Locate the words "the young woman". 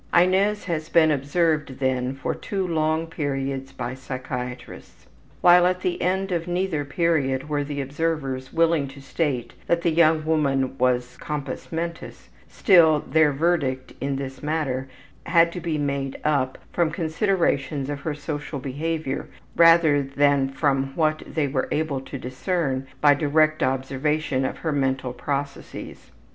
9.83-10.75